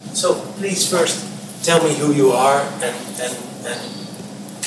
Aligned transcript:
So 0.00 0.34
please 0.56 0.88
first 0.88 1.64
tell 1.64 1.82
me 1.84 1.94
who 1.94 2.12
you 2.12 2.32
are 2.32 2.60
and, 2.82 2.96
and, 3.20 3.36
and 3.64 3.80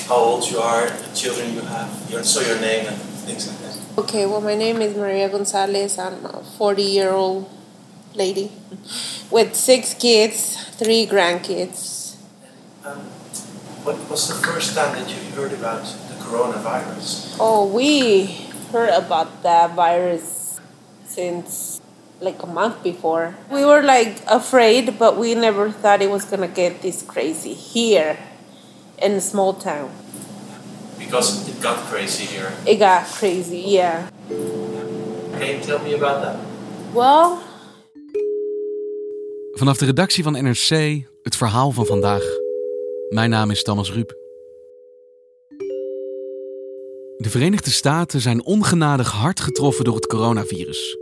how 0.07 0.15
old 0.15 0.49
you 0.49 0.59
are, 0.59 0.89
the 0.89 1.15
children 1.15 1.53
you 1.53 1.61
have, 1.61 1.89
your, 2.09 2.23
so 2.23 2.41
your 2.41 2.59
name 2.61 2.87
and 2.87 2.97
things 2.97 3.47
like 3.47 3.57
that. 3.59 3.99
Okay, 4.03 4.25
well, 4.25 4.41
my 4.41 4.55
name 4.55 4.81
is 4.81 4.95
Maria 4.95 5.29
Gonzalez. 5.29 5.97
I'm 5.97 6.25
a 6.25 6.43
40 6.57 6.83
year 6.83 7.11
old 7.11 7.49
lady 8.15 8.51
with 9.31 9.55
six 9.55 9.93
kids, 9.93 10.57
three 10.77 11.05
grandkids. 11.05 12.15
Um, 12.85 12.99
what 13.85 13.97
was 14.09 14.27
the 14.27 14.35
first 14.35 14.75
time 14.75 14.95
that 14.95 15.09
you 15.09 15.31
heard 15.35 15.53
about 15.53 15.83
the 15.83 16.15
coronavirus? 16.23 17.37
Oh, 17.39 17.65
we 17.67 18.49
heard 18.71 18.89
about 18.89 19.43
that 19.43 19.75
virus 19.75 20.59
since 21.05 21.81
like 22.19 22.43
a 22.43 22.47
month 22.47 22.83
before. 22.83 23.35
We 23.51 23.65
were 23.65 23.81
like 23.81 24.15
afraid, 24.27 24.97
but 24.97 25.17
we 25.17 25.35
never 25.35 25.71
thought 25.71 26.01
it 26.01 26.09
was 26.09 26.25
gonna 26.25 26.47
get 26.47 26.81
this 26.81 27.03
crazy 27.05 27.53
here 27.53 28.17
in 28.97 29.11
a 29.11 29.21
small 29.21 29.53
town. 29.53 29.89
Because 30.97 31.47
it 31.47 31.61
got 31.61 31.77
crazy 31.89 32.25
here. 32.25 32.51
It 32.65 32.79
got 32.79 33.05
crazy, 33.19 33.63
yeah. 33.67 34.07
Can 35.39 35.47
you 35.47 35.59
tell 35.59 35.79
me 35.79 35.93
about 35.93 36.21
that? 36.21 36.37
Well, 36.93 37.37
Vanaf 39.55 39.77
de 39.77 39.85
redactie 39.85 40.23
van 40.23 40.33
NRC 40.33 40.69
het 41.23 41.35
verhaal 41.35 41.71
van 41.71 41.85
vandaag. 41.85 42.23
Mijn 43.09 43.29
naam 43.29 43.51
is 43.51 43.63
Thomas 43.63 43.91
Ruip. 43.91 44.21
De 47.17 47.29
Verenigde 47.29 47.71
Staten 47.71 48.21
zijn 48.21 48.45
ongenadig 48.45 49.11
hard 49.11 49.39
getroffen 49.39 49.85
door 49.85 49.95
het 49.95 50.07
coronavirus. 50.07 50.97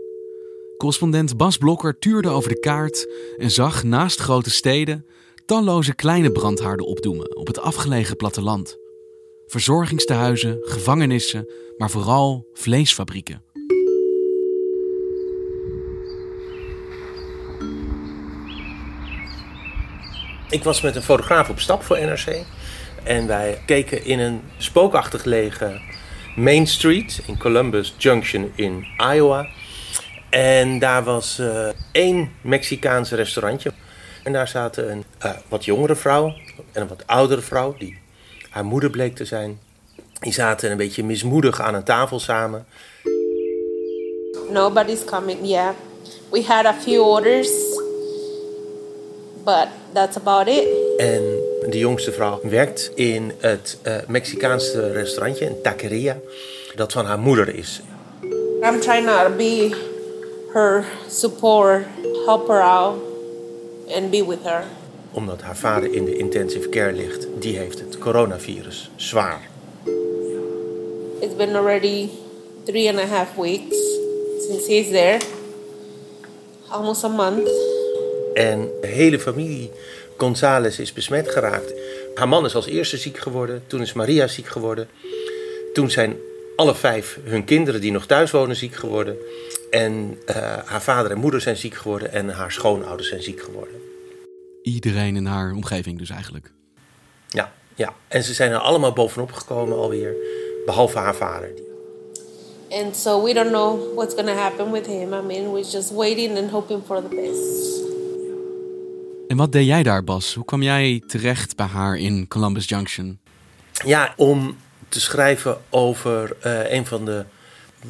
Correspondent 0.81 1.37
Bas 1.37 1.57
Blokker 1.57 1.99
tuurde 1.99 2.29
over 2.29 2.49
de 2.49 2.59
kaart 2.59 3.07
en 3.37 3.51
zag 3.51 3.83
naast 3.83 4.19
grote 4.19 4.49
steden 4.49 5.05
talloze 5.45 5.95
kleine 5.95 6.31
brandhaarden 6.31 6.85
opdoemen 6.85 7.35
op 7.35 7.47
het 7.47 7.59
afgelegen 7.59 8.15
platteland. 8.15 8.77
Verzorgingstehuizen, 9.47 10.57
gevangenissen, 10.61 11.47
maar 11.77 11.89
vooral 11.89 12.47
vleesfabrieken. 12.53 13.43
Ik 20.49 20.63
was 20.63 20.81
met 20.81 20.95
een 20.95 21.03
fotograaf 21.03 21.49
op 21.49 21.59
stap 21.59 21.83
voor 21.83 21.99
NRC. 21.99 22.45
En 23.03 23.27
wij 23.27 23.61
keken 23.65 24.05
in 24.05 24.19
een 24.19 24.41
spookachtig 24.57 25.21
gelegen 25.21 25.81
Main 26.35 26.67
Street 26.67 27.21
in 27.25 27.37
Columbus 27.37 27.95
Junction 27.97 28.51
in 28.55 28.85
Iowa. 29.13 29.47
En 30.31 30.79
daar 30.79 31.03
was 31.03 31.39
eh, 31.39 31.67
één 31.91 32.31
Mexicaans 32.41 33.11
restaurantje. 33.11 33.71
En 34.23 34.33
daar 34.33 34.47
zaten 34.47 34.91
een 34.91 35.03
eh, 35.17 35.31
wat 35.47 35.65
jongere 35.65 35.95
vrouw 35.95 36.25
en 36.71 36.81
een 36.81 36.87
wat 36.87 37.07
oudere 37.07 37.41
vrouw, 37.41 37.75
die 37.77 37.99
haar 38.49 38.65
moeder 38.65 38.89
bleek 38.89 39.15
te 39.15 39.25
zijn. 39.25 39.59
Die 40.19 40.33
zaten 40.33 40.71
een 40.71 40.77
beetje 40.77 41.03
mismoedig 41.03 41.61
aan 41.61 41.73
een 41.73 41.83
tafel 41.83 42.19
samen. 42.19 42.65
nobody's 44.51 45.03
coming. 45.03 45.45
Yeah, 45.45 45.73
we 46.31 46.41
had 46.41 46.65
a 46.65 46.73
few 46.73 47.03
orders, 47.03 47.49
but 49.43 49.67
that's 49.93 50.17
about 50.17 50.47
it. 50.47 50.67
En 50.97 51.21
de 51.69 51.77
jongste 51.77 52.11
vrouw 52.11 52.39
werkt 52.43 52.91
in 52.95 53.31
het 53.39 53.77
eh, 53.81 53.95
Mexicaanse 54.07 54.91
restaurantje, 54.91 55.45
een 55.45 55.61
taqueria, 55.61 56.17
dat 56.75 56.91
van 56.91 57.05
haar 57.05 57.19
moeder 57.19 57.55
is. 57.55 57.81
I'm 58.63 58.79
trying 58.79 59.07
to 59.07 59.29
be 59.37 59.90
her 60.53 60.85
support, 61.07 61.85
help 62.25 62.47
her 62.47 62.61
out, 62.61 62.99
and 63.95 64.11
be 64.11 64.25
with 64.25 64.43
her. 64.43 64.63
Omdat 65.11 65.41
haar 65.41 65.57
vader 65.57 65.93
in 65.93 66.05
de 66.05 66.17
intensive 66.17 66.69
care 66.69 66.93
ligt, 66.93 67.27
die 67.39 67.57
heeft 67.57 67.79
het 67.79 67.97
coronavirus 67.97 68.91
zwaar. 68.95 69.49
It's 71.19 71.35
been 71.35 71.55
already 71.55 72.09
three 72.65 72.89
and 72.89 72.99
a 72.99 73.05
half 73.05 73.35
weeks 73.35 73.77
since 74.47 74.67
he's 74.67 74.89
there, 74.89 75.19
almost 76.67 77.03
a 77.03 77.07
month. 77.07 77.49
En 78.33 78.69
de 78.81 78.87
hele 78.87 79.19
familie 79.19 79.71
González 80.17 80.79
is 80.79 80.93
besmet 80.93 81.29
geraakt. 81.29 81.73
Haar 82.15 82.27
man 82.27 82.45
is 82.45 82.55
als 82.55 82.65
eerste 82.65 82.97
ziek 82.97 83.17
geworden, 83.17 83.63
toen 83.67 83.81
is 83.81 83.93
Maria 83.93 84.27
ziek 84.27 84.47
geworden. 84.47 84.89
Toen 85.73 85.89
zijn 85.89 86.15
alle 86.55 86.75
vijf 86.75 87.19
hun 87.23 87.45
kinderen 87.45 87.81
die 87.81 87.91
nog 87.91 88.05
thuis 88.05 88.31
wonen 88.31 88.55
ziek 88.55 88.75
geworden. 88.75 89.17
En 89.71 90.17
eh, 90.25 90.35
haar 90.65 90.81
vader 90.81 91.11
en 91.11 91.17
moeder 91.17 91.41
zijn 91.41 91.57
ziek 91.57 91.73
geworden 91.73 92.11
en 92.11 92.29
haar 92.29 92.51
schoonouders 92.51 93.09
zijn 93.09 93.21
ziek 93.21 93.41
geworden. 93.41 93.75
Iedereen 94.63 95.15
in 95.15 95.25
haar 95.25 95.53
omgeving 95.53 95.97
dus 95.97 96.09
eigenlijk. 96.09 96.51
Ja, 97.27 97.51
ja. 97.75 97.93
En 98.07 98.23
ze 98.23 98.33
zijn 98.33 98.51
er 98.51 98.57
allemaal 98.57 98.93
bovenop 98.93 99.31
gekomen 99.31 99.77
alweer, 99.77 100.15
behalve 100.65 100.97
haar 100.97 101.15
vader. 101.15 101.49
And 102.69 102.95
so 102.95 103.23
we 103.23 103.33
don't 103.33 103.49
know 103.49 103.95
what's 103.95 104.15
gonna 104.15 104.33
happen 104.33 104.71
with 104.71 104.85
him. 104.85 105.13
I 105.13 105.21
mean, 105.21 105.51
we're 105.51 105.69
just 105.71 105.91
waiting 105.91 106.37
and 106.37 106.49
hoping 106.49 106.81
for 106.85 107.01
the 107.01 107.15
best. 107.15 107.89
En 109.27 109.37
wat 109.37 109.51
deed 109.51 109.65
jij 109.65 109.83
daar, 109.83 110.03
Bas? 110.03 110.33
Hoe 110.33 110.45
kwam 110.45 110.61
jij 110.61 111.03
terecht 111.07 111.55
bij 111.55 111.65
haar 111.65 111.97
in 111.97 112.27
Columbus 112.27 112.65
Junction? 112.65 113.19
Ja, 113.85 114.13
om 114.17 114.57
te 114.89 114.99
schrijven 114.99 115.57
over 115.69 116.35
eh, 116.41 116.71
een 116.71 116.85
van 116.85 117.05
de 117.05 117.25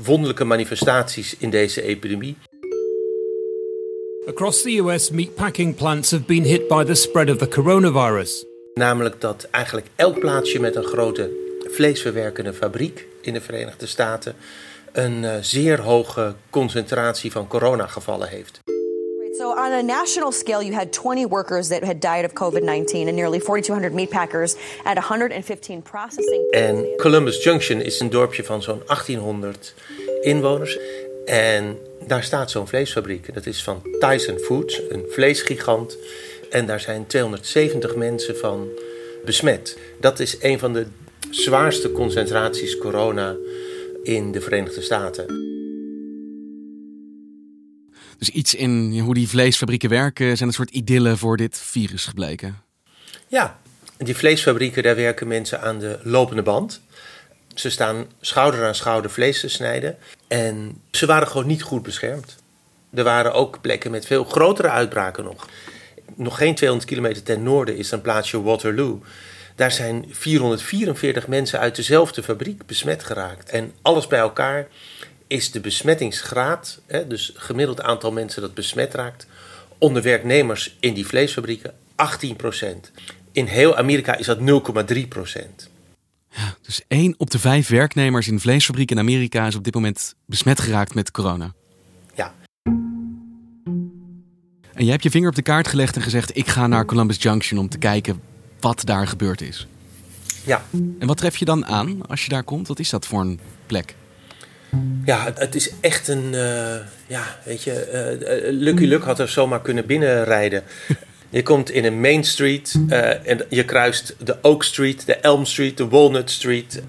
wonderlijke 0.03 0.44
manifestaties 0.44 1.35
in 1.38 1.50
deze 1.50 1.81
epidemie. 1.81 2.38
Across 4.28 4.62
the 4.62 4.78
US, 4.78 5.09
meatpacking 5.09 5.75
plants 5.75 6.12
have 6.12 6.24
been 6.24 6.44
hit 6.44 6.68
by 6.68 6.84
the 6.84 6.96
spread 6.96 7.29
of 7.29 7.38
the 7.38 7.47
coronavirus. 7.47 8.46
Namelijk 8.74 9.22
dat 9.22 9.47
eigenlijk 9.52 9.88
elk 9.96 10.19
plaatsje 10.19 10.59
met 10.59 10.75
een 10.75 10.84
grote 10.84 11.29
vleesverwerkende 11.63 12.53
fabriek 12.53 13.07
in 13.22 13.34
de 13.34 13.41
Verenigde 13.41 13.85
Staten 13.85 14.35
een 14.91 15.25
eh, 15.25 15.38
zeer 15.41 15.79
hoge 15.79 16.35
concentratie 16.50 17.31
van 17.31 17.47
coronagevallen 17.47 18.28
heeft. 18.28 18.59
So, 19.41 19.57
on 19.57 19.72
a 19.72 19.81
national 19.81 20.31
scale, 20.31 20.62
you 20.62 20.74
had 20.74 20.94
20 20.94 21.25
workers 21.25 21.69
that 21.69 21.84
had 21.84 22.00
died 22.00 22.25
of 22.25 22.34
COVID 22.34 22.63
19 22.63 23.07
and 23.07 23.16
nearly 23.16 23.40
4,200 23.40 23.91
meatpackers 23.91 24.55
at 24.85 24.97
115 24.97 25.82
processing. 25.82 26.47
En 26.52 26.85
Columbus 26.97 27.43
Junction 27.43 27.82
is 27.82 27.99
een 27.99 28.09
dorpje 28.09 28.43
van 28.43 28.61
zo'n 28.61 28.82
1800 28.85 29.73
inwoners. 30.22 30.79
En 31.26 31.78
daar 32.08 32.23
staat 32.23 32.52
zo'n 32.52 32.67
vleesfabriek. 32.67 33.34
Dat 33.34 33.46
is 33.46 33.64
van 33.64 33.82
Tyson 33.99 34.38
Foods, 34.38 34.82
een 34.90 35.05
vleesgigant. 35.09 35.97
En 36.49 36.66
daar 36.66 36.79
zijn 36.79 37.08
270 37.08 37.96
mensen 37.96 38.37
van 38.37 38.67
besmet. 39.26 39.78
Dat 39.99 40.20
is 40.20 40.37
een 40.40 40.59
van 40.59 40.73
de 40.73 40.85
zwaarste 41.29 41.91
concentraties 41.91 42.78
corona 42.78 43.35
in 44.03 44.32
de 44.32 44.41
Verenigde 44.41 44.82
Staten. 44.82 45.59
Dus 48.22 48.29
iets 48.29 48.56
in 48.56 49.00
hoe 49.00 49.14
die 49.14 49.29
vleesfabrieken 49.29 49.90
werken 49.90 50.38
zijn 50.38 50.50
een 50.50 50.56
soort 50.56 50.70
idylle 50.70 51.18
voor 51.18 51.38
dit 51.38 51.58
virus 51.58 52.06
gebleken. 52.06 52.62
Ja, 53.28 53.59
die 53.97 54.16
vleesfabrieken, 54.16 54.84
daar 54.84 54.96
werken 54.96 55.28
mensen 55.28 55.62
aan 55.62 55.79
de 55.79 56.00
lopende 56.03 56.41
band. 56.41 56.82
Ze 57.56 57.70
staan 57.70 58.06
schouder 58.20 58.66
aan 58.66 58.76
schouder 58.76 59.12
vlees 59.12 59.40
te 59.40 59.50
snijden. 59.50 59.97
En 60.28 60.82
ze 60.91 61.06
waren 61.06 61.28
gewoon 61.28 61.47
niet 61.47 61.62
goed 61.62 61.84
beschermd. 61.84 62.35
Er 62.94 63.03
waren 63.03 63.34
ook 63.34 63.62
plekken 63.62 63.91
met 63.91 64.06
veel 64.06 64.23
grotere 64.23 64.70
uitbraken 64.70 65.23
nog. 65.23 65.47
nog 66.16 66.38
geen 66.38 66.56
200 66.56 66.90
kilometer 66.90 67.23
ten 67.23 67.44
noorden 67.44 67.78
is 67.78 67.91
een 67.91 68.02
plaatsje 68.02 68.41
Waterloo. 68.41 69.02
Daar 69.56 69.72
zijn 69.72 70.06
444 70.09 71.28
mensen 71.28 71.59
uit 71.59 71.76
dezelfde 71.76 72.23
fabriek 72.23 72.66
besmet 72.66 73.03
geraakt. 73.03 73.50
En 73.50 73.73
alles 73.82 74.08
bij 74.08 74.20
elkaar 74.20 74.68
is 75.31 75.51
de 75.51 75.59
besmettingsgraad, 75.59 76.79
hè, 76.87 77.07
dus 77.07 77.31
gemiddeld 77.35 77.81
aantal 77.81 78.11
mensen 78.11 78.41
dat 78.41 78.53
besmet 78.53 78.93
raakt, 78.93 79.28
onder 79.78 80.01
werknemers 80.01 80.75
in 80.79 80.93
die 80.93 81.05
vleesfabrieken 81.05 81.73
18% 81.95 82.91
In 83.31 83.45
heel 83.45 83.75
Amerika 83.75 84.17
is 84.17 84.25
dat 84.25 84.37
0,3 84.37 84.43
Ja, 86.29 86.55
dus 86.61 86.81
één 86.87 87.16
op 87.17 87.29
de 87.29 87.39
vijf 87.39 87.67
werknemers 87.67 88.28
in 88.28 88.39
vleesfabrieken 88.39 88.95
in 88.95 89.01
Amerika 89.01 89.47
is 89.47 89.55
op 89.55 89.63
dit 89.63 89.73
moment 89.73 90.16
besmet 90.25 90.59
geraakt 90.59 90.93
met 90.93 91.11
corona. 91.11 91.53
Ja. 92.13 92.34
En 94.73 94.84
jij 94.84 94.91
hebt 94.91 95.03
je 95.03 95.09
vinger 95.09 95.29
op 95.29 95.35
de 95.35 95.41
kaart 95.41 95.67
gelegd 95.67 95.95
en 95.95 96.01
gezegd: 96.01 96.37
Ik 96.37 96.47
ga 96.47 96.67
naar 96.67 96.85
Columbus 96.85 97.22
Junction 97.22 97.59
om 97.59 97.69
te 97.69 97.77
kijken 97.77 98.22
wat 98.59 98.85
daar 98.85 99.07
gebeurd 99.07 99.41
is. 99.41 99.67
Ja. 100.43 100.63
En 100.99 101.07
wat 101.07 101.17
tref 101.17 101.37
je 101.37 101.45
dan 101.45 101.66
aan 101.66 102.07
als 102.07 102.23
je 102.23 102.29
daar 102.29 102.43
komt? 102.43 102.67
Wat 102.67 102.79
is 102.79 102.89
dat 102.89 103.07
voor 103.07 103.22
een 103.22 103.39
plek? 103.66 103.95
Ja, 105.06 105.32
het, 105.35 105.56
is 105.56 105.72
echt 105.82 106.08
een. 106.08 106.34
eh, 106.34 106.76
ja, 107.08 107.23
weet 107.44 107.64
je. 107.64 107.73
eh, 107.73 108.52
Lucky 108.52 108.85
Luck 108.85 109.03
had 109.03 109.20
er 109.20 109.29
zomaar 109.29 109.62
kunnen 109.62 109.85
binnenrijden. 109.85 110.64
Je 111.29 111.44
komt 111.44 111.70
in 111.70 111.85
een 111.85 112.00
Main 112.02 112.23
Street 112.23 112.76
eh, 112.90 113.28
en 113.29 113.46
je 113.50 113.66
kruist 113.66 114.16
de 114.20 114.38
Oak 114.41 114.64
Street, 114.64 115.06
de 115.06 115.16
Elm 115.16 115.46
Street, 115.46 115.78
de 115.78 115.88
Walnut 115.88 116.32
Street. 116.32 116.82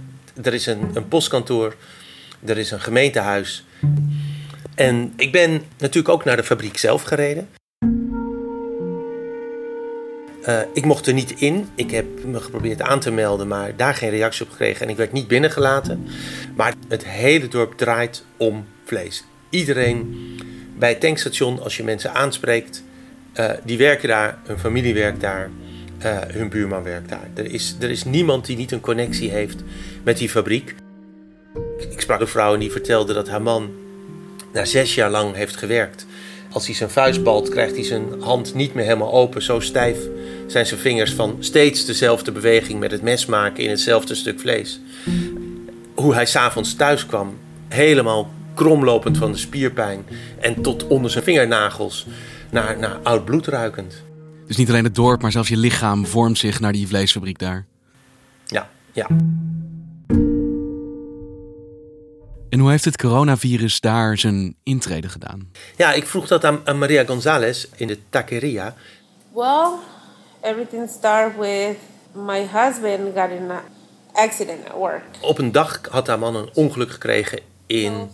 Er 0.43 0.55
is 0.55 0.67
een, 0.67 0.91
een 0.95 1.09
postkantoor, 1.09 1.75
er 2.45 2.59
is 2.59 2.71
een 2.71 2.81
gemeentehuis. 2.81 3.65
En 4.75 5.13
ik 5.17 5.33
ben 5.33 5.63
natuurlijk 5.79 6.09
ook 6.15 6.25
naar 6.25 6.37
de 6.37 6.45
fabriek 6.45 6.79
zelf 6.79 7.03
gereden. 7.03 7.49
Eh, 10.43 10.61
ik 10.73 10.85
mocht 10.85 11.07
er 11.07 11.13
niet 11.13 11.41
in. 11.41 11.69
Ik 11.75 11.91
heb 11.91 12.25
me 12.25 12.41
geprobeerd 12.41 12.83
aan 12.83 13.01
te 13.01 13.11
melden, 13.11 13.49
maar 13.49 13.77
daar 13.77 13.95
geen 13.95 14.11
reactie 14.11 14.45
op 14.45 14.51
gekregen. 14.51 14.87
En 14.87 14.89
ik 14.89 14.97
werd 14.97 15.13
niet 15.13 15.29
binnengelaten. 15.29 16.07
Maar 16.57 16.75
het 16.89 17.07
hele 17.07 17.49
dorp 17.49 17.77
draait 17.77 18.25
om 18.37 18.65
vlees. 18.85 19.25
Iedereen 19.51 20.17
bij 20.79 20.89
het 20.89 21.01
tankstation, 21.01 21.63
als 21.63 21.77
je 21.77 21.85
mensen 21.85 22.15
aanspreekt, 22.15 22.83
eh, 23.33 23.51
die 23.65 23.79
werken 23.79 24.09
daar, 24.09 24.39
hun 24.47 24.59
familie 24.59 24.95
werkt 24.95 25.21
daar, 25.21 25.51
eh, 25.99 26.19
hun 26.27 26.49
buurman 26.49 26.83
werkt 26.83 27.09
daar. 27.09 27.29
Er 27.35 27.53
is, 27.53 27.77
er 27.81 27.91
is 27.91 28.05
niemand 28.05 28.47
die 28.47 28.57
niet 28.57 28.73
een 28.73 28.81
connectie 28.81 29.31
heeft 29.31 29.63
met 30.03 30.19
die 30.19 30.29
fabriek. 30.29 30.75
Ik 31.91 32.01
sprak 32.01 32.21
een 32.21 32.27
vrouw 32.27 32.55
en 32.55 32.61
die 32.61 32.71
vertelde 32.71 33.13
dat 33.13 33.29
haar 33.29 33.43
man 33.43 33.71
na 34.53 34.65
zes 34.65 34.95
jaar 34.95 35.11
lang 35.11 35.35
heeft 35.35 35.57
gewerkt. 35.57 36.07
Als 36.53 36.67
hij 36.67 36.75
zijn 36.75 36.91
vuist 36.91 37.23
balt, 37.23 37.49
krijgt 37.49 37.75
hij 37.75 37.85
zijn 37.85 38.05
hand 38.21 38.55
niet 38.55 38.75
meer 38.75 38.85
helemaal 38.85 39.13
open. 39.13 39.43
Zo 39.43 39.61
stijf 39.61 39.99
zijn 40.47 40.67
zijn 40.67 40.81
vingers 40.81 41.13
van 41.13 41.37
steeds 41.39 41.85
dezelfde 41.85 42.33
beweging 42.33 42.81
met 42.81 42.91
het 42.91 43.03
mes 43.03 43.27
maken 43.27 43.65
in 43.65 43.71
hetzelfde 43.71 44.15
stuk 44.15 44.41
vlees. 44.41 44.81
Hoe 45.95 46.15
hij 46.15 46.27
s'avonds 46.27 46.75
thuis 46.75 47.07
kwam, 47.07 47.39
helemaal 47.69 48.31
kromlopend 48.55 49.19
van 49.19 49.33
de 49.33 49.39
spierpijn 49.39 50.05
en 50.41 50.63
tot 50.63 50.87
onder 50.87 51.11
zijn 51.11 51.25
vingernagels 51.25 52.07
naar, 52.51 52.79
naar 52.79 52.99
oud 53.03 53.25
bloed 53.25 53.47
ruikend. 53.47 54.03
Dus 54.47 54.57
niet 54.57 54.69
alleen 54.69 54.85
het 54.85 54.95
dorp, 54.95 55.23
maar 55.23 55.33
zelfs 55.33 55.49
je 55.49 55.57
lichaam 55.57 56.07
vormt 56.07 56.39
zich 56.39 56.61
naar 56.61 56.73
die 56.73 56.87
vleesfabriek 56.87 57.39
daar. 57.39 57.67
Ja, 58.47 58.71
ja. 58.93 59.07
En 62.53 62.59
hoe 62.59 62.71
heeft 62.71 62.85
het 62.85 62.97
coronavirus 62.97 63.81
daar 63.81 64.19
zijn 64.19 64.57
intrede 64.63 65.09
gedaan? 65.09 65.51
Ja, 65.77 65.93
ik 65.93 66.07
vroeg 66.07 66.27
dat 66.27 66.45
aan, 66.45 66.61
aan 66.65 66.79
Maria 66.79 67.05
González 67.05 67.67
in 67.77 67.87
de 67.87 67.99
taqueria. 68.11 68.75
Well, 69.35 69.71
everything 70.41 70.91
started 70.99 71.39
with 71.39 71.77
my 72.13 72.49
husband 72.53 73.01
got 73.15 73.31
in 73.31 73.51
an 73.51 73.61
accident 74.13 74.69
at 74.69 74.77
work. 74.77 75.03
Op 75.21 75.39
een 75.39 75.53
dag 75.53 75.81
had 75.91 76.07
haar 76.07 76.19
man 76.19 76.37
een 76.37 76.51
ongeluk 76.55 76.91
gekregen 76.91 77.41
in 77.67 78.11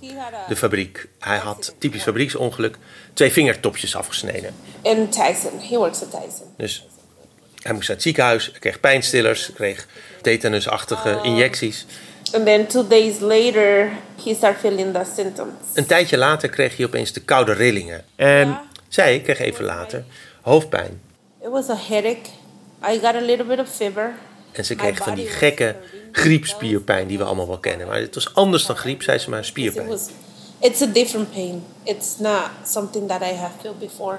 de 0.49 0.57
fabriek. 0.57 1.09
Hij 1.19 1.39
had, 1.39 1.75
typisch 1.79 2.03
fabrieksongeluk, 2.03 2.79
twee 3.13 3.33
vingertopjes 3.33 3.97
afgesneden. 3.97 4.55
In 4.83 5.09
Tyson. 5.09 5.61
He 5.61 5.77
works 5.77 6.03
at 6.03 6.11
Tyson. 6.11 6.47
Dus 6.57 6.87
hij 7.63 7.73
moest 7.73 7.89
naar 7.89 7.97
het 7.97 8.07
ziekenhuis, 8.07 8.51
hij 8.51 8.61
kreeg 8.61 8.81
pijnstillers, 8.81 9.51
kreeg 9.55 9.87
tetanusachtige 10.23 11.21
injecties. 11.23 11.87
And 12.33 12.45
then 12.45 12.67
two 12.67 12.87
days 12.87 13.21
later, 13.21 13.91
he 14.25 14.35
started 14.35 14.61
feeling 14.61 14.93
the 14.93 15.05
symptoms. 15.15 15.53
Een 15.75 15.87
tijdje 15.87 16.17
later 16.19 16.49
kreeg 16.49 16.77
hij 16.77 16.87
opeens 16.87 17.13
de 17.13 17.21
koude 17.21 17.53
rillingen. 17.53 18.05
En 18.17 18.59
zij 18.89 19.21
kreeg 19.21 19.39
even 19.39 19.65
later 19.65 20.05
hoofdpijn. 20.43 21.01
It 21.43 21.49
was 21.49 21.69
a 21.69 21.77
headache. 21.89 22.31
I 22.91 22.99
got 22.99 23.15
a 23.15 23.21
little 23.21 23.45
bit 23.45 23.59
of 23.59 23.69
fever. 23.69 24.15
En 24.53 24.65
ze 24.65 24.75
kreeg 24.75 24.97
van 24.99 25.15
die 25.15 25.27
gekke 25.29 25.77
griepspierpijn 26.13 27.07
die 27.07 27.19
we 27.19 27.25
allemaal 27.25 27.47
wel 27.49 27.59
kennen. 27.59 27.87
Maar 27.87 28.01
het 28.01 28.15
was 28.15 28.35
anders 28.35 28.67
dan 28.67 28.77
griep, 28.77 29.03
zei 29.03 29.19
ze 29.19 29.31
maar 29.31 29.39
It 29.39 29.47
spierpijn. 29.47 29.87
was, 29.89 30.09
it's 30.59 30.83
a 30.83 30.87
different 30.87 31.33
pain. 31.33 31.65
It's 31.83 32.19
not 32.19 32.49
something 32.67 33.09
that 33.09 33.21
I 33.23 33.35
have 33.35 33.53
felt 33.61 33.79
before. 33.79 34.19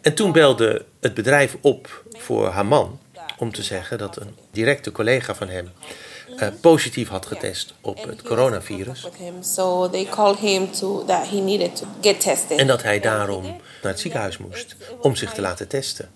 En 0.00 0.14
toen 0.14 0.32
belde 0.32 0.84
het 1.00 1.14
bedrijf 1.14 1.56
op 1.60 2.04
voor 2.10 2.48
haar 2.48 2.66
man 2.66 2.98
om 3.38 3.52
te 3.52 3.62
zeggen 3.62 3.98
dat 3.98 4.16
een 4.16 4.36
directe 4.50 4.92
collega 4.92 5.34
van 5.34 5.48
hem 5.48 5.70
eh, 6.36 6.48
positief 6.60 7.08
had 7.08 7.26
getest 7.26 7.74
op 7.80 8.04
het 8.04 8.22
coronavirus. 8.22 9.08
En 12.56 12.66
dat 12.66 12.82
hij 12.82 13.00
daarom 13.00 13.42
naar 13.42 13.92
het 13.92 14.00
ziekenhuis 14.00 14.38
moest 14.38 14.76
om 15.00 15.16
zich 15.16 15.32
te 15.32 15.40
laten 15.40 15.68
testen. 15.68 16.10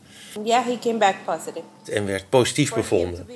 Yeah, 0.44 0.64
he 0.64 0.78
came 0.78 0.98
back 0.98 1.14
positive. 1.24 1.64
En 1.92 2.06
werd 2.06 2.28
positief 2.28 2.74
bevonden. 2.74 3.28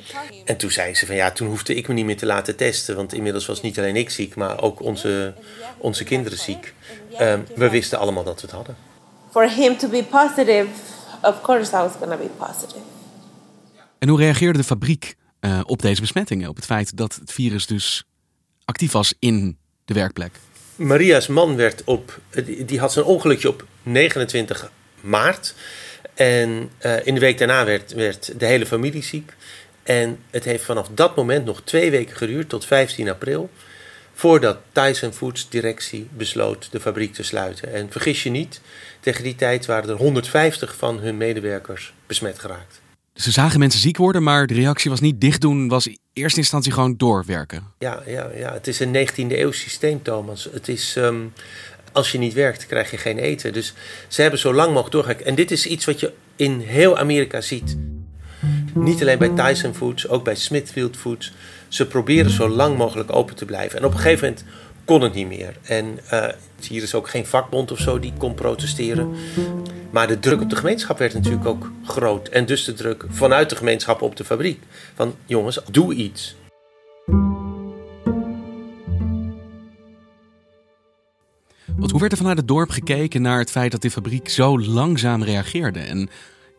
En 0.44 0.56
toen 0.56 0.71
zei 0.71 0.94
ze 0.94 1.06
van 1.06 1.15
ja, 1.15 1.31
toen 1.31 1.49
hoefde 1.49 1.75
ik 1.75 1.88
me 1.88 1.94
niet 1.94 2.05
meer 2.05 2.17
te 2.17 2.27
laten 2.27 2.56
testen. 2.56 2.97
Want 2.97 3.12
inmiddels 3.12 3.47
was 3.47 3.62
niet 3.62 3.79
alleen 3.79 3.97
ik 3.97 4.11
ziek, 4.11 4.35
maar 4.35 4.62
ook 4.62 4.81
onze, 4.81 5.35
onze 5.79 6.05
kinderen 6.05 6.38
ziek. 6.38 6.75
Ehm, 7.17 7.41
we 7.55 7.71
wisten 7.71 7.99
allemaal 7.99 8.25
dat 8.25 8.41
we 8.41 8.47
het 8.47 8.56
hadden. 8.56 8.77
For 9.31 9.50
him 9.50 9.77
to 9.77 9.88
be 9.88 10.05
positive, 10.05 10.67
of 11.23 11.41
course 11.41 11.77
I 11.77 11.79
was 11.79 11.93
going 11.99 12.12
to 12.12 12.19
be 12.19 12.31
positive. 12.37 12.81
En 13.99 14.09
hoe 14.09 14.19
reageerde 14.19 14.59
de 14.59 14.65
fabriek 14.65 15.17
eh, 15.41 15.61
op 15.65 15.83
deze 15.83 16.01
besmettingen? 16.01 16.49
Op 16.49 16.57
het 16.57 16.65
feit 16.65 16.97
dat 16.97 17.15
het 17.15 17.33
virus 17.33 17.67
dus 17.67 18.05
actief 18.65 18.93
was 18.93 19.15
in 19.19 19.59
de 19.85 19.95
werkplek? 19.95 20.33
Maria's 20.77 21.27
man 21.27 21.57
werd 21.57 21.85
op, 21.85 22.19
die 22.67 22.81
had 22.81 22.93
zijn 22.93 23.05
ongelukje 23.05 23.49
op 23.49 23.67
29 23.83 24.71
maart. 25.01 25.55
En 26.15 26.71
eh, 26.79 27.07
in 27.07 27.15
de 27.15 27.21
week 27.21 27.39
daarna 27.39 27.65
werd, 27.65 27.93
werd 27.93 28.41
de 28.41 28.47
hele 28.47 28.67
familie 28.67 29.03
ziek. 29.03 29.33
En 29.82 30.19
het 30.31 30.44
heeft 30.44 30.65
vanaf 30.65 30.89
dat 30.94 31.17
moment 31.17 31.44
nog 31.44 31.63
twee 31.65 31.91
weken 31.91 32.17
geduurd, 32.17 32.49
tot 32.49 32.65
15 32.65 33.09
april. 33.09 33.51
Voordat 34.15 34.59
Tyson 34.73 35.13
Foods 35.13 35.49
directie 35.49 36.09
besloot 36.13 36.73
de 36.73 36.81
fabriek 36.81 37.15
te 37.15 37.23
sluiten. 37.23 37.73
En 37.73 37.91
vergis 37.91 38.23
je 38.23 38.31
niet, 38.31 38.61
tegen 39.01 39.25
die 39.25 39.35
tijd 39.35 39.67
waren 39.67 39.91
er 39.91 39.97
150 39.97 40.77
van 40.77 40.99
hun 40.99 41.17
medewerkers 41.17 41.93
besmet 42.06 42.39
geraakt. 42.39 42.81
Ze 43.14 43.31
zagen 43.31 43.58
mensen 43.58 43.81
ziek 43.81 43.96
worden, 43.96 44.22
maar 44.22 44.46
de 44.46 44.55
reactie 44.55 44.90
was 44.90 45.00
niet 45.00 45.20
dicht 45.20 45.40
doen, 45.40 45.69
was 45.69 45.86
in 45.86 45.98
eerste 46.12 46.38
instantie 46.38 46.72
gewoon 46.72 46.96
doorwerken. 46.96 47.62
Ja, 47.79 48.02
ja, 48.06 48.31
ja, 48.34 48.52
het 48.52 48.67
is 48.67 48.81
een 48.81 49.08
19e 49.08 49.38
eeuw 49.38 49.52
systeem, 49.52 50.02
Thomas. 50.02 50.48
Het 50.52 50.69
is, 50.69 50.96
ehm, 50.96 51.17
als 51.93 52.12
je 52.12 52.19
niet 52.19 52.32
werkt, 52.32 52.67
krijg 52.67 52.90
je 52.90 52.96
geen 52.96 53.19
eten. 53.19 53.52
Dus 53.52 53.74
ze 54.08 54.22
hebben 54.22 54.40
zo 54.40 54.55
lang 54.55 54.69
mogelijk 54.69 54.93
doorgewerkt. 54.93 55.22
En 55.22 55.34
dit 55.34 55.50
is 55.50 55.67
iets 55.67 55.84
wat 55.84 56.00
je 56.00 56.12
in 56.36 56.60
heel 56.60 56.98
Amerika 56.98 57.40
ziet. 57.40 57.76
Niet 58.74 59.00
alleen 59.00 59.19
bij 59.19 59.29
Tyson 59.29 59.74
Foods, 59.74 60.08
ook 60.08 60.24
bij 60.24 60.34
Smithfield 60.34 60.96
Foods. 60.96 61.32
Ze 61.69 61.86
proberen 61.86 62.31
zo 62.31 62.48
lang 62.48 62.76
mogelijk 62.76 63.12
open 63.12 63.34
te 63.34 63.44
blijven. 63.44 63.79
En 63.79 63.84
op 63.84 63.93
een 63.93 63.98
gegeven 63.98 64.29
moment 64.29 64.44
kon 64.91 65.03
het 65.03 65.15
niet 65.15 65.29
meer. 65.29 65.56
En 65.63 65.99
eh, 66.09 66.29
hier 66.69 66.82
is 66.82 66.94
ook 66.94 67.09
geen 67.09 67.27
vakbond 67.27 67.73
of 67.73 67.79
zo 67.79 67.99
die 67.99 68.13
kon 68.19 68.35
protesteren. 68.35 69.15
Maar 69.91 70.06
de 70.06 70.19
druk 70.19 70.41
op 70.41 70.51
de 70.51 70.56
gemeenschap 70.56 70.99
werd 70.99 71.15
natuurlijk 71.15 71.47
ook 71.47 71.70
groot. 71.85 72.29
En 72.29 72.47
dus 72.47 72.65
de 72.65 72.73
druk 72.73 73.05
vanuit 73.09 73.51
de 73.51 73.56
gemeenschap 73.56 74.03
op 74.03 74.17
de 74.17 74.25
fabriek. 74.25 74.63
Van 74.94 75.15
jongens, 75.27 75.61
doe 75.70 75.94
iets. 75.94 76.37
Want 81.77 81.91
hoe 81.91 82.01
werd 82.01 82.13
er 82.13 82.19
vanuit 82.19 82.37
het 82.37 82.49
dorp 82.49 82.70
gekeken 82.70 83.23
naar 83.23 83.39
het 83.39 83.51
feit 83.51 83.73
dat 83.73 83.82
die 83.82 83.91
fabriek 83.91 84.29
zo 84.29 84.61
langzaam 84.61 85.25
reageerde 85.25 85.81
en 85.81 86.11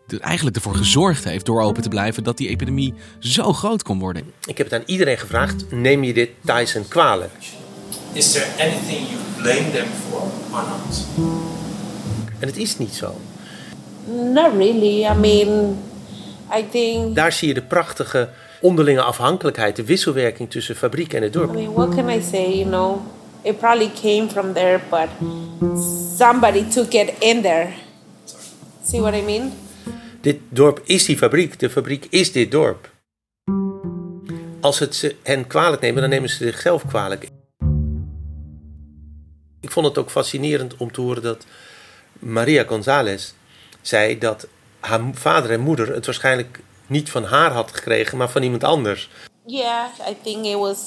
er 0.08 0.20
eigenlijk 0.20 0.56
ervoor 0.56 0.76
gezorgd 0.76 1.24
heeft 1.24 1.46
door 1.46 1.62
open 1.62 1.82
te 1.82 1.90
blijven 1.90 2.24
dat 2.24 2.38
die 2.38 2.50
epidemie 2.50 2.94
zo 3.20 3.54
groot 3.54 3.84
kon 3.84 4.00
worden? 4.00 4.34
Ik 4.46 4.58
heb 4.58 4.70
het 4.70 4.80
aan 4.80 4.88
iedereen 4.88 5.18
gevraagd: 5.18 5.72
neem 5.72 6.04
je 6.04 6.14
dit 6.14 6.30
Tyson 6.46 6.88
kwalijk? 6.88 7.32
Is 8.13 8.32
there 8.34 8.48
anything 8.58 9.08
you 9.10 9.20
blame 9.41 9.72
them 9.72 9.88
for 10.10 10.22
or 10.51 10.63
not? 10.68 11.06
En 12.39 12.48
het 12.48 12.58
is 12.58 12.77
niet 12.77 12.94
zo. 12.94 13.15
Not 14.34 14.53
really. 14.58 15.06
I 15.06 15.13
mean, 15.15 15.77
I 16.58 16.65
think. 16.72 17.15
Daar 17.15 17.32
zie 17.32 17.48
je 17.48 17.53
de 17.53 17.62
prachtige 17.62 18.30
onderlinge 18.62 19.01
afhankelijkheid, 19.01 19.75
de 19.75 19.84
wisselwerking 19.86 20.50
tussen 20.50 20.75
fabriek 20.75 21.13
en 21.13 21.22
het 21.22 21.36
I 21.36 21.38
dorp. 21.38 21.53
mean, 21.53 21.74
what 21.74 21.96
can 21.96 22.10
I 22.10 22.22
say? 22.32 22.58
You 22.58 22.65
know, 22.65 22.98
it 23.41 23.58
probably 23.58 23.91
came 24.01 24.30
from 24.30 24.53
there, 24.53 24.80
but 24.89 25.08
somebody 26.18 26.68
took 26.68 26.94
it 26.94 27.12
in 27.20 27.41
there. 27.41 27.68
See 28.86 29.00
what 29.01 29.13
I 29.13 29.22
mean? 29.22 29.53
Dit 30.22 30.39
dorp 30.50 30.82
is 30.84 31.06
die 31.06 31.18
fabriek. 31.18 31.60
De 31.60 31.70
fabriek 31.70 32.08
is 32.10 32.32
dit 32.32 32.51
dorp. 32.51 32.89
Als 34.60 34.80
het 34.80 34.96
ze 34.96 35.15
hen 35.24 35.48
kwalijk 35.48 35.82
nemen, 35.82 36.01
dan 36.01 36.10
nemen 36.10 36.30
ze 36.30 36.36
zichzelf 36.36 36.86
kwalijk. 36.88 37.27
Ik 39.72 39.78
vond 39.78 39.90
het 39.90 39.98
ook 39.98 40.12
fascinerend 40.12 40.78
om 40.78 40.92
te 40.92 41.01
horen 41.01 41.22
dat 41.22 41.46
Maria 42.20 42.63
González 42.63 43.32
zei 43.82 44.18
dat 44.18 44.48
haar 44.80 45.00
vader 45.13 45.51
en 45.51 45.60
moeder 45.60 45.94
het 45.94 46.06
waarschijnlijk 46.06 46.60
niet 46.88 47.10
van 47.10 47.24
haar 47.24 47.51
had 47.51 47.72
gekregen, 47.74 48.18
maar 48.18 48.30
van 48.30 48.44
iemand 48.44 48.63
anders. 48.63 49.10
Yeah, 49.46 49.86
I 50.10 50.18
think 50.24 50.46
it 50.46 50.56
was 50.58 50.78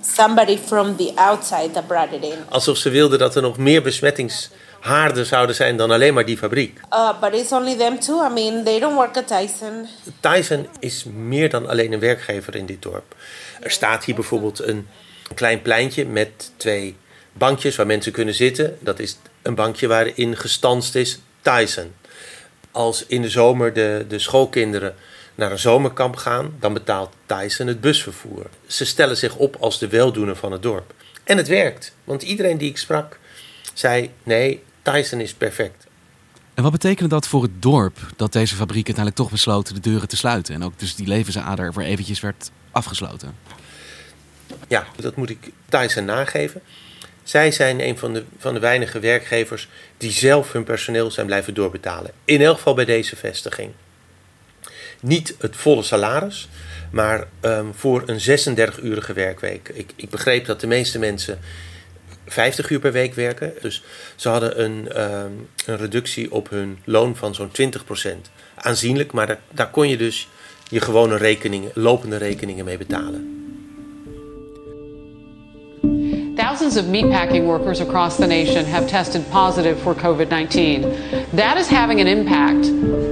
somebody 0.00 0.58
from 0.58 0.96
the 0.96 1.12
outside 1.14 1.70
that 1.70 1.86
brought 1.86 2.12
it 2.12 2.22
in. 2.22 2.38
Alsof 2.48 2.76
ze 2.76 2.90
wilde 2.90 3.16
dat 3.16 3.36
er 3.36 3.42
nog 3.42 3.58
meer 3.58 3.82
besmettingshaarden 3.82 5.26
zouden 5.26 5.54
zijn 5.54 5.76
dan 5.76 5.90
alleen 5.90 6.14
maar 6.14 6.26
die 6.26 6.38
fabriek. 6.38 6.80
Uh, 6.92 7.20
but 7.20 7.34
it's 7.34 7.52
only 7.52 7.76
them 7.76 8.00
too. 8.00 8.26
I 8.26 8.32
mean, 8.32 8.64
they 8.64 8.78
don't 8.78 8.94
work 8.94 9.16
at 9.16 9.26
Tyson. 9.26 9.88
Tyson 10.20 10.68
is 10.78 11.04
meer 11.04 11.50
dan 11.50 11.68
alleen 11.68 11.92
een 11.92 12.00
werkgever 12.00 12.54
in 12.54 12.66
dit 12.66 12.82
dorp. 12.82 13.14
Er 13.60 13.70
staat 13.70 14.04
hier 14.04 14.14
bijvoorbeeld 14.14 14.62
een 14.62 14.88
klein 15.34 15.62
pleintje 15.62 16.06
met 16.06 16.52
twee 16.56 16.96
bankjes 17.38 17.76
waar 17.76 17.86
mensen 17.86 18.12
kunnen 18.12 18.34
zitten. 18.34 18.78
Dat 18.80 18.98
is 18.98 19.18
een 19.42 19.54
bankje 19.54 19.86
waarin 19.86 20.36
gestanst 20.36 20.94
is 20.94 21.18
Tyson. 21.40 21.92
Als 22.70 23.06
in 23.06 23.22
de 23.22 23.30
zomer 23.30 23.72
de, 23.72 24.04
de 24.08 24.18
schoolkinderen 24.18 24.94
naar 25.34 25.50
een 25.50 25.58
zomerkamp 25.58 26.16
gaan, 26.16 26.56
dan 26.60 26.72
betaalt 26.72 27.12
Tyson 27.26 27.66
het 27.66 27.80
busvervoer. 27.80 28.46
Ze 28.66 28.84
stellen 28.84 29.16
zich 29.16 29.36
op 29.36 29.56
als 29.60 29.78
de 29.78 29.88
weldoener 29.88 30.36
van 30.36 30.52
het 30.52 30.62
dorp. 30.62 30.94
En 31.24 31.36
het 31.36 31.48
werkt, 31.48 31.94
want 32.04 32.22
iedereen 32.22 32.58
die 32.58 32.70
ik 32.70 32.78
sprak 32.78 33.18
zei: 33.72 34.10
nee, 34.22 34.62
Tyson 34.82 35.20
is 35.20 35.34
perfect. 35.34 35.86
En 36.54 36.62
wat 36.62 36.72
betekende 36.72 37.08
dat 37.08 37.26
voor 37.26 37.42
het 37.42 37.62
dorp 37.62 37.98
dat 38.16 38.32
deze 38.32 38.54
fabriek 38.54 38.86
uiteindelijk 38.86 39.16
toch 39.16 39.30
besloten 39.30 39.74
de 39.74 39.80
deuren 39.80 40.08
te 40.08 40.16
sluiten 40.16 40.54
en 40.54 40.64
ook 40.64 40.78
dus 40.78 40.94
die 40.94 41.06
levensader 41.06 41.72
voor 41.72 41.82
eventjes 41.82 42.20
werd 42.20 42.50
afgesloten? 42.70 43.34
Ja, 44.68 44.86
dat 44.96 45.16
moet 45.16 45.30
ik 45.30 45.50
Tyson 45.68 46.04
nageven. 46.04 46.62
Zij 47.26 47.50
zijn 47.52 47.80
een 47.80 47.98
van 47.98 48.12
de, 48.12 48.24
van 48.38 48.54
de 48.54 48.60
weinige 48.60 48.98
werkgevers 48.98 49.68
die 49.96 50.10
zelf 50.10 50.52
hun 50.52 50.64
personeel 50.64 51.10
zijn 51.10 51.26
blijven 51.26 51.54
doorbetalen. 51.54 52.10
In 52.24 52.40
elk 52.40 52.56
geval 52.56 52.74
bij 52.74 52.84
deze 52.84 53.16
vestiging. 53.16 53.72
Niet 55.00 55.34
het 55.38 55.56
volle 55.56 55.82
salaris, 55.82 56.48
maar 56.90 57.26
um, 57.40 57.74
voor 57.74 58.02
een 58.06 58.20
36-urige 58.20 59.12
werkweek. 59.12 59.68
Ik, 59.68 59.90
ik 59.96 60.10
begreep 60.10 60.44
dat 60.44 60.60
de 60.60 60.66
meeste 60.66 60.98
mensen 60.98 61.38
50 62.26 62.70
uur 62.70 62.78
per 62.78 62.92
week 62.92 63.14
werken. 63.14 63.52
Dus 63.60 63.82
ze 64.16 64.28
hadden 64.28 64.62
een, 64.64 65.02
um, 65.02 65.48
een 65.66 65.76
reductie 65.76 66.32
op 66.32 66.50
hun 66.50 66.78
loon 66.84 67.16
van 67.16 67.34
zo'n 67.34 67.50
20%. 67.50 68.08
Aanzienlijk, 68.54 69.12
maar 69.12 69.26
daar, 69.26 69.40
daar 69.50 69.70
kon 69.70 69.88
je 69.88 69.96
dus 69.96 70.28
je 70.68 70.80
gewone 70.80 71.16
rekeningen, 71.16 71.70
lopende 71.74 72.16
rekeningen 72.16 72.64
mee 72.64 72.78
betalen. 72.78 73.45
Thousands 76.66 76.86
of 76.86 76.92
meatpacking 76.92 77.46
workers 77.46 77.80
across 77.80 78.16
the 78.16 78.26
nation 78.26 78.64
have 78.64 78.88
tested 78.88 79.24
positive 79.30 79.78
for 79.82 79.94
COVID 79.94 80.30
19. 80.30 80.82
That 81.36 81.56
is 81.58 81.68
having 81.68 82.00
an 82.00 82.06
impact 82.08 82.66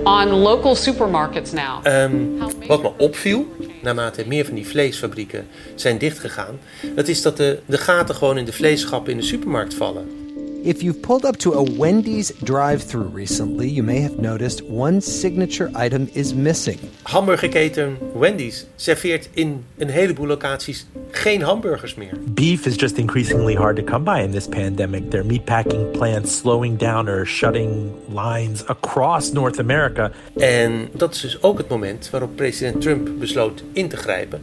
on 0.05 0.43
local 0.43 0.75
supermarkets 0.75 1.53
now. 1.53 1.81
Um, 1.85 2.39
wat 2.67 2.83
me 2.83 2.93
opviel, 2.97 3.47
naarmate 3.83 4.25
meer 4.27 4.45
van 4.45 4.55
die 4.55 4.67
vleesfabrieken 4.67 5.47
zijn 5.75 5.99
dichtgegaan, 5.99 6.59
dat 6.95 7.09
is 7.09 7.23
dat 7.23 7.37
de, 7.37 7.59
de 7.67 7.79
gaten 7.79 8.15
gewoon 8.15 8.39
in 8.39 8.45
de 8.45 8.53
vleesschappen 8.53 9.13
in 9.13 9.19
de 9.19 9.25
supermarkt 9.25 9.75
vallen. 9.75 10.24
If 10.65 10.83
you've 10.83 11.03
pulled 11.03 11.27
up 11.27 11.37
to 11.41 11.53
a 11.53 11.63
Wendy's 11.63 12.33
drive-through 12.43 13.09
recently, 13.09 13.69
you 13.69 13.83
may 13.83 14.01
have 14.01 14.19
noticed 14.19 14.63
one 14.63 15.03
signature 15.03 15.71
item 15.75 16.09
is 16.15 16.33
missing. 16.33 16.79
Hamburgerketen 17.05 17.99
Wendy's 18.15 18.67
serveert 18.77 19.29
in 19.35 19.65
een 19.79 19.89
heleboel 19.89 20.27
locaties 20.27 20.87
geen 21.11 21.43
hamburgers 21.43 21.95
meer. 21.95 22.13
Beef 22.35 22.67
is 22.67 22.77
just 22.77 22.99
increasingly 22.99 23.55
hard 23.55 23.77
to 23.77 23.83
come 23.83 24.05
by 24.05 24.23
in 24.23 24.31
this 24.31 24.49
pandemic. 24.49 25.11
Their 25.11 25.25
meatpacking 25.25 25.93
plants 25.93 26.35
slowing 26.35 26.79
down 26.79 27.09
or 27.09 27.27
shutting 27.27 27.93
lines 28.09 28.65
across 28.67 29.33
North 29.33 29.59
America. 29.59 30.11
En 30.37 30.89
dat 30.93 31.15
is 31.15 31.21
dus 31.21 31.43
ook 31.43 31.59
het 31.59 31.69
moment 31.69 32.11
waarop 32.11 32.37
president 32.37 32.81
Trump 32.81 33.11
besloot 33.19 33.63
in 33.73 33.89
te 33.89 33.97
grijpen 33.97 34.43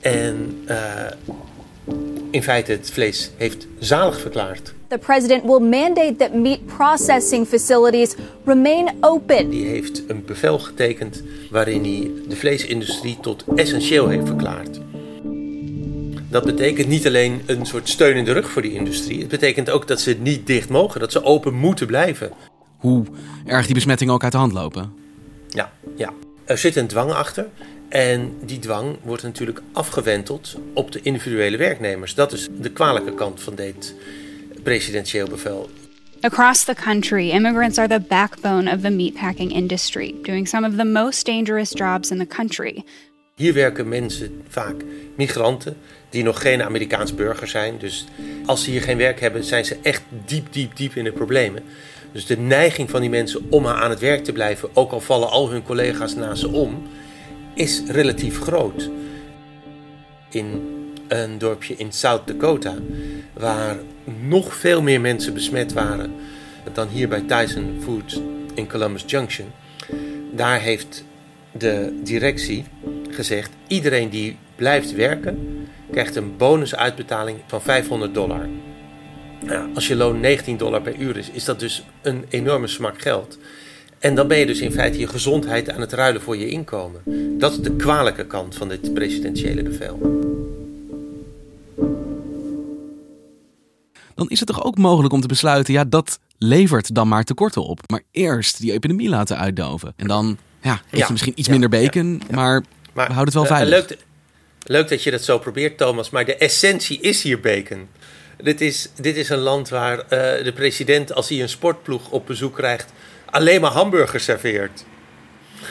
en 0.00 0.64
uh, 0.68 1.10
in 2.30 2.42
feite 2.42 2.72
het 2.72 2.90
vlees 2.90 3.30
heeft 3.36 3.66
zalig 3.78 4.20
verklaard. 4.20 4.76
The 4.88 4.98
president 4.98 5.44
will 5.44 5.60
mandate 5.60 6.16
that 6.16 6.34
meat 6.34 6.66
processing 6.66 7.46
facilities 7.46 8.14
remain 8.44 8.88
open. 9.00 9.50
Die 9.50 9.66
heeft 9.66 10.02
een 10.08 10.24
bevel 10.24 10.58
getekend 10.58 11.22
waarin 11.50 11.82
hij 11.82 12.10
de 12.28 12.36
vleesindustrie 12.36 13.18
tot 13.20 13.44
essentieel 13.56 14.08
heeft 14.08 14.26
verklaard. 14.26 14.80
Dat 16.30 16.44
betekent 16.44 16.88
niet 16.88 17.06
alleen 17.06 17.42
een 17.46 17.66
soort 17.66 17.88
steun 17.88 18.16
in 18.16 18.24
de 18.24 18.32
rug 18.32 18.50
voor 18.50 18.62
die 18.62 18.72
industrie. 18.72 19.18
Het 19.18 19.28
betekent 19.28 19.70
ook 19.70 19.88
dat 19.88 20.00
ze 20.00 20.16
niet 20.20 20.46
dicht 20.46 20.68
mogen, 20.68 21.00
dat 21.00 21.12
ze 21.12 21.22
open 21.22 21.54
moeten 21.54 21.86
blijven. 21.86 22.32
Hoe 22.76 23.04
erg 23.46 23.66
die 23.66 23.74
besmettingen 23.74 24.14
ook 24.14 24.22
uit 24.22 24.32
de 24.32 24.38
hand 24.38 24.52
lopen. 24.52 24.92
Ja, 25.48 25.72
ja. 25.96 26.12
Er 26.44 26.58
zit 26.58 26.76
een 26.76 26.86
dwang 26.86 27.12
achter. 27.12 27.46
En 27.88 28.32
die 28.44 28.58
dwang 28.58 28.96
wordt 29.02 29.22
natuurlijk 29.22 29.62
afgewenteld 29.72 30.56
op 30.74 30.92
de 30.92 31.00
individuele 31.02 31.56
werknemers. 31.56 32.14
Dat 32.14 32.32
is 32.32 32.48
de 32.60 32.70
kwalijke 32.70 33.14
kant 33.14 33.40
van 33.40 33.54
dit 33.54 33.94
presidentieel 34.68 35.28
bevel. 35.28 35.70
Across 36.20 36.64
the 36.64 36.74
country, 36.74 37.30
immigrants 37.30 37.78
are 37.78 37.88
the 37.88 38.00
backbone 38.00 38.72
of 38.74 38.82
the 38.82 38.90
meatpacking 38.90 39.50
industry, 39.50 40.14
doing 40.22 40.48
some 40.48 40.66
of 40.66 40.76
the 40.76 40.84
most 40.84 41.26
dangerous 41.26 41.72
jobs 41.74 42.10
in 42.10 42.18
the 42.18 42.26
country. 42.26 42.84
Hier 43.36 43.52
werken 43.52 43.88
mensen, 43.88 44.42
vaak 44.48 44.74
migranten, 45.16 45.76
die 46.10 46.22
nog 46.22 46.40
geen 46.40 46.62
Amerikaans 46.62 47.14
burger 47.14 47.48
zijn. 47.48 47.78
Dus 47.78 48.06
als 48.46 48.64
ze 48.64 48.70
hier 48.70 48.82
geen 48.82 48.96
werk 48.96 49.20
hebben, 49.20 49.44
zijn 49.44 49.64
ze 49.64 49.76
echt 49.82 50.02
diep, 50.26 50.52
diep, 50.52 50.76
diep 50.76 50.94
in 50.94 51.04
de 51.04 51.12
problemen. 51.12 51.62
Dus 52.12 52.26
de 52.26 52.38
neiging 52.38 52.90
van 52.90 53.00
die 53.00 53.10
mensen 53.10 53.46
om 53.50 53.66
aan 53.66 53.90
het 53.90 54.00
werk 54.00 54.24
te 54.24 54.32
blijven, 54.32 54.68
ook 54.74 54.92
al 54.92 55.00
vallen 55.00 55.30
al 55.30 55.50
hun 55.50 55.62
collega's 55.62 56.14
naast 56.14 56.40
ze 56.40 56.48
om, 56.48 56.82
is 57.54 57.82
relatief 57.86 58.40
groot. 58.40 58.90
In 60.30 60.77
een 61.08 61.38
dorpje 61.38 61.74
in 61.76 61.92
South 61.92 62.26
Dakota, 62.26 62.74
waar 63.32 63.76
nog 64.20 64.54
veel 64.54 64.82
meer 64.82 65.00
mensen 65.00 65.34
besmet 65.34 65.72
waren 65.72 66.12
dan 66.72 66.88
hier 66.88 67.08
bij 67.08 67.20
Tyson 67.20 67.78
Foods 67.82 68.20
in 68.54 68.68
Columbus 68.68 69.04
Junction. 69.06 69.46
Daar 70.32 70.60
heeft 70.60 71.04
de 71.52 72.00
directie 72.02 72.64
gezegd: 73.10 73.50
iedereen 73.66 74.08
die 74.08 74.36
blijft 74.56 74.94
werken, 74.94 75.38
krijgt 75.90 76.16
een 76.16 76.36
bonusuitbetaling 76.36 77.38
van 77.46 77.62
500 77.62 78.14
dollar. 78.14 78.46
Nou, 79.44 79.74
als 79.74 79.88
je 79.88 79.96
loon 79.96 80.20
19 80.20 80.56
dollar 80.56 80.82
per 80.82 80.96
uur 80.96 81.16
is, 81.16 81.30
is 81.30 81.44
dat 81.44 81.60
dus 81.60 81.84
een 82.02 82.24
enorme 82.28 82.66
smak 82.66 83.02
geld. 83.02 83.38
En 83.98 84.14
dan 84.14 84.28
ben 84.28 84.38
je 84.38 84.46
dus 84.46 84.60
in 84.60 84.72
feite 84.72 84.98
je 84.98 85.06
gezondheid 85.06 85.70
aan 85.70 85.80
het 85.80 85.92
ruilen 85.92 86.22
voor 86.22 86.36
je 86.36 86.48
inkomen. 86.48 87.00
Dat 87.38 87.52
is 87.52 87.58
de 87.58 87.76
kwalijke 87.76 88.26
kant 88.26 88.54
van 88.54 88.68
dit 88.68 88.94
presidentiële 88.94 89.62
bevel. 89.62 90.26
Dan 94.18 94.28
is 94.28 94.38
het 94.38 94.48
toch 94.48 94.64
ook 94.64 94.78
mogelijk 94.78 95.14
om 95.14 95.20
te 95.20 95.26
besluiten, 95.26 95.74
ja, 95.74 95.84
dat 95.84 96.18
levert 96.38 96.94
dan 96.94 97.08
maar 97.08 97.24
tekorten 97.24 97.62
op. 97.64 97.80
Maar 97.86 98.02
eerst 98.10 98.60
die 98.60 98.72
epidemie 98.72 99.08
laten 99.08 99.38
uitdoven. 99.38 99.92
En 99.96 100.06
dan, 100.06 100.38
ja, 100.62 100.80
ja, 100.90 101.08
misschien 101.10 101.32
iets 101.36 101.46
ja, 101.46 101.52
minder 101.52 101.68
bacon, 101.68 102.22
ja, 102.28 102.34
maar, 102.34 102.62
maar 102.92 103.06
we 103.06 103.12
houden 103.12 103.24
het 103.24 103.34
wel 103.34 103.42
uh, 103.42 103.48
veilig. 103.48 103.88
Leuk, 103.88 103.98
leuk 104.62 104.88
dat 104.88 105.02
je 105.02 105.10
dat 105.10 105.24
zo 105.24 105.38
probeert, 105.38 105.78
Thomas. 105.78 106.10
Maar 106.10 106.24
de 106.24 106.36
essentie 106.36 107.00
is 107.00 107.22
hier 107.22 107.40
bacon. 107.40 107.88
Dit 108.36 108.60
is, 108.60 108.88
dit 109.00 109.16
is 109.16 109.28
een 109.28 109.38
land 109.38 109.68
waar 109.68 109.98
uh, 109.98 110.08
de 110.44 110.52
president, 110.54 111.14
als 111.14 111.28
hij 111.28 111.42
een 111.42 111.48
sportploeg 111.48 112.10
op 112.10 112.26
bezoek 112.26 112.54
krijgt, 112.54 112.92
alleen 113.24 113.60
maar 113.60 113.70
hamburgers 113.70 114.24
serveert. 114.24 114.84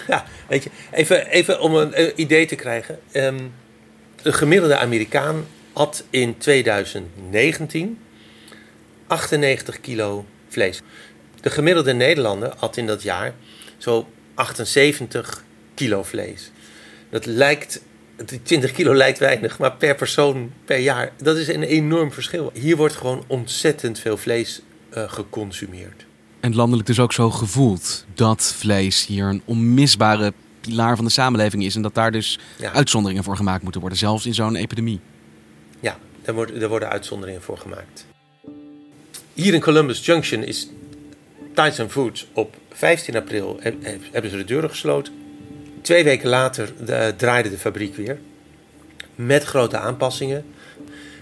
Ja, 0.08 0.26
weet 0.48 0.64
je, 0.64 0.70
even, 0.92 1.28
even 1.28 1.62
om 1.62 1.76
een 1.76 2.22
idee 2.22 2.46
te 2.46 2.56
krijgen. 2.56 3.00
Um, 3.14 3.54
een 4.22 4.34
gemiddelde 4.34 4.78
Amerikaan 4.78 5.46
had 5.74 6.04
in 6.10 6.38
2019 6.38 7.98
98 9.08 9.82
kilo 9.82 10.26
vlees. 10.48 10.82
De 11.42 11.50
gemiddelde 11.50 11.94
Nederlander 11.94 12.54
had 12.58 12.78
in 12.78 12.88
dat 12.88 13.02
jaar 13.02 13.34
zo 13.78 14.08
78 14.34 15.44
kilo 15.74 16.04
vlees. 16.04 16.52
Dat 17.10 17.26
lijkt, 17.26 17.82
20 18.44 18.72
kilo 18.72 18.94
lijkt 18.94 19.20
weinig, 19.20 19.60
maar 19.60 19.74
per 19.74 19.96
persoon 19.96 20.52
per 20.66 20.78
jaar, 20.78 21.12
dat 21.22 21.38
is 21.38 21.48
een 21.48 21.64
enorm 21.64 22.12
verschil. 22.12 22.52
Hier 22.54 22.78
wordt 22.78 22.96
gewoon 22.96 23.24
ontzettend 23.28 24.00
veel 24.00 24.18
vlees 24.18 24.62
uh, 24.94 25.12
geconsumeerd. 25.12 26.06
En 26.40 26.56
landelijk 26.56 26.88
dus 26.88 27.00
ook 27.00 27.14
zo 27.14 27.30
gevoeld 27.30 28.06
dat 28.14 28.54
vlees 28.58 29.06
hier 29.06 29.26
een 29.26 29.42
onmisbare 29.46 30.34
pilaar 30.62 30.96
van 30.96 31.06
de 31.06 31.12
samenleving 31.12 31.64
is. 31.64 31.76
En 31.76 31.82
dat 31.82 31.96
daar 31.96 32.12
dus 32.12 32.40
ja. 32.58 32.72
uitzonderingen 32.72 33.24
voor 33.24 33.36
gemaakt 33.36 33.64
moeten 33.64 33.82
worden, 33.82 34.00
zelfs 34.00 34.26
in 34.26 34.34
zo'n 34.34 34.56
epidemie. 34.56 35.00
Ja, 35.80 35.98
daar 36.22 36.36
worden, 36.36 36.60
daar 36.60 36.70
worden 36.70 36.90
uitzonderingen 36.90 37.42
voor 37.42 37.58
gemaakt. 37.58 38.06
Hier 39.38 39.54
in 39.54 39.62
Columbus 39.62 40.06
Junction 40.06 40.44
is 40.44 40.70
Tyson 41.54 41.90
Foods 41.90 42.28
op 42.34 42.56
15 42.72 43.16
april 43.16 43.60
hebben 44.12 44.32
ze 44.32 44.38
de 44.38 44.44
deuren 44.44 44.70
gesloten. 44.70 45.14
Twee 45.82 46.04
weken 46.04 46.30
later 46.30 46.74
draaide 47.18 47.50
de 47.50 47.58
fabriek 47.58 47.96
weer. 47.96 48.20
Met 49.16 49.44
grote 49.44 49.78
aanpassingen. 49.78 50.46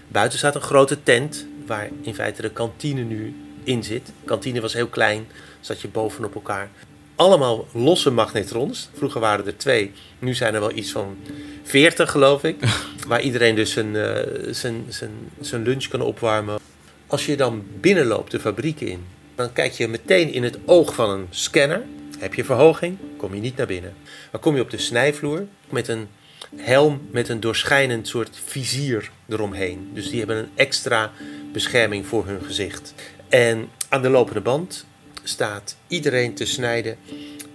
Buiten 0.08 0.38
staat 0.38 0.54
een 0.54 0.60
grote 0.60 1.02
tent 1.02 1.46
waar 1.66 1.88
in 2.02 2.14
feite 2.14 2.42
de 2.42 2.50
kantine 2.50 3.02
nu 3.02 3.34
in 3.64 3.84
zit. 3.84 4.06
De 4.06 4.12
kantine 4.24 4.60
was 4.60 4.72
heel 4.72 4.88
klein, 4.88 5.26
zat 5.60 5.80
je 5.80 5.88
bovenop 5.88 6.34
elkaar. 6.34 6.70
Allemaal 7.14 7.66
losse 7.72 8.10
magnetrons. 8.10 8.88
Vroeger 8.94 9.20
waren 9.20 9.46
er 9.46 9.56
twee, 9.56 9.92
nu 10.18 10.34
zijn 10.34 10.54
er 10.54 10.60
wel 10.60 10.76
iets 10.76 10.92
van 10.92 11.16
40 11.62 12.10
geloof 12.10 12.44
ik. 12.44 12.56
waar 13.08 13.20
iedereen 13.20 13.54
dus 13.54 13.72
zijn, 13.72 13.96
eh, 13.96 14.22
zijn, 14.50 14.84
zijn, 14.88 15.10
zijn 15.40 15.62
lunch 15.62 15.86
kan 15.86 16.00
opwarmen. 16.00 16.58
Als 17.06 17.26
je 17.26 17.36
dan 17.36 17.64
binnenloopt 17.80 18.30
de 18.30 18.40
fabriek 18.40 18.80
in, 18.80 19.04
dan 19.34 19.52
kijk 19.52 19.72
je 19.72 19.88
meteen 19.88 20.32
in 20.32 20.42
het 20.42 20.58
oog 20.64 20.94
van 20.94 21.10
een 21.10 21.26
scanner. 21.30 21.82
Heb 22.18 22.34
je 22.34 22.44
verhoging, 22.44 22.98
kom 23.16 23.34
je 23.34 23.40
niet 23.40 23.56
naar 23.56 23.66
binnen. 23.66 23.94
Dan 24.30 24.40
kom 24.40 24.54
je 24.54 24.62
op 24.62 24.70
de 24.70 24.78
snijvloer 24.78 25.46
met 25.68 25.88
een 25.88 26.08
helm 26.56 27.08
met 27.10 27.28
een 27.28 27.40
doorschijnend 27.40 28.08
soort 28.08 28.40
vizier 28.44 29.10
eromheen. 29.28 29.90
Dus 29.92 30.08
die 30.08 30.18
hebben 30.18 30.36
een 30.36 30.50
extra 30.54 31.12
bescherming 31.52 32.06
voor 32.06 32.26
hun 32.26 32.42
gezicht. 32.42 32.94
En 33.28 33.68
aan 33.88 34.02
de 34.02 34.08
lopende 34.08 34.40
band 34.40 34.86
staat 35.22 35.76
iedereen 35.86 36.34
te 36.34 36.46
snijden 36.46 36.96